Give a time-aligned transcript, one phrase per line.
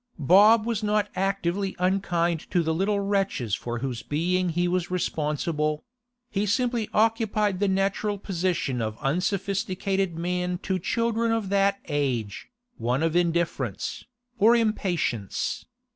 [0.17, 5.83] Bob was not actively unkind to the little wretches for whose being he was responsible;
[6.31, 13.03] he simply occupied the natural position of unsophisticated man to children of that age, one
[13.03, 14.03] of indifference,
[14.39, 15.67] or impatience.